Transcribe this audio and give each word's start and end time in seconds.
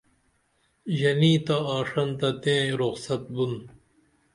ژنی 0.97 1.33
تہ 1.45 1.55
آڜنتہ 1.77 2.29
تئیں 2.41 2.67
رخصت 2.79 3.23
بُن 3.35 3.53